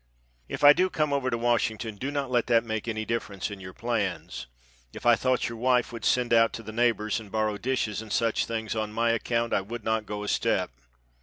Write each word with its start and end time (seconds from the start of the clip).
If 0.49 0.63
I 0.63 0.73
do 0.73 0.89
come 0.89 1.13
over 1.13 1.29
to 1.29 1.37
Washington 1.37 1.95
do 1.97 2.09
not 2.09 2.31
let 2.31 2.47
that 2.47 2.63
make 2.63 2.87
any 2.87 3.05
difference 3.05 3.51
in 3.51 3.59
your 3.59 3.71
plans. 3.71 4.47
If 4.93 5.05
I 5.05 5.15
thought 5.15 5.47
your 5.47 5.59
wife 5.59 5.91
would 5.91 6.05
send 6.05 6.33
out 6.33 6.53
to 6.53 6.63
the 6.63 6.71
neighbors 6.71 7.19
and 7.19 7.31
borrow 7.31 7.59
dishes 7.59 8.01
and 8.01 8.11
such 8.11 8.47
things 8.47 8.75
on 8.75 8.93
my 8.93 9.11
account 9.11 9.53
I 9.53 9.61
would 9.61 9.83
not 9.83 10.07
go 10.07 10.23
a 10.23 10.27
step. 10.27 10.71